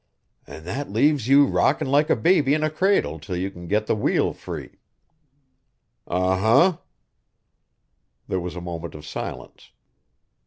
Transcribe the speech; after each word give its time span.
"An' 0.47 0.63
that 0.63 0.89
leaves 0.89 1.27
you 1.27 1.45
rockin' 1.45 1.85
like 1.87 2.09
a 2.09 2.15
baby 2.15 2.55
in 2.55 2.63
a 2.63 2.71
cradle 2.71 3.19
'til 3.19 3.35
you 3.35 3.51
can 3.51 3.67
get 3.67 3.85
the 3.85 3.93
wheel 3.95 4.33
free." 4.33 4.79
"Uh 6.07 6.37
huh." 6.37 6.77
There 8.27 8.39
was 8.39 8.55
a 8.55 8.61
moment 8.61 8.95
of 8.95 9.05
silence. 9.05 9.71